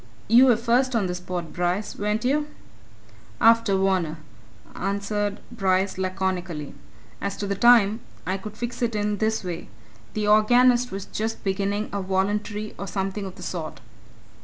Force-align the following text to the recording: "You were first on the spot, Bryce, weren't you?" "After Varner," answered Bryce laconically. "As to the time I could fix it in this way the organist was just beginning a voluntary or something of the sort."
"You 0.27 0.45
were 0.47 0.57
first 0.57 0.95
on 0.95 1.05
the 1.05 1.13
spot, 1.13 1.53
Bryce, 1.53 1.95
weren't 1.95 2.25
you?" 2.25 2.47
"After 3.39 3.75
Varner," 3.75 4.17
answered 4.75 5.39
Bryce 5.51 5.99
laconically. 5.99 6.73
"As 7.21 7.37
to 7.37 7.45
the 7.45 7.53
time 7.53 7.99
I 8.25 8.37
could 8.39 8.57
fix 8.57 8.81
it 8.81 8.95
in 8.95 9.17
this 9.19 9.43
way 9.43 9.69
the 10.15 10.27
organist 10.27 10.91
was 10.91 11.05
just 11.05 11.43
beginning 11.43 11.87
a 11.93 12.01
voluntary 12.01 12.73
or 12.79 12.87
something 12.87 13.27
of 13.27 13.35
the 13.35 13.43
sort." 13.43 13.79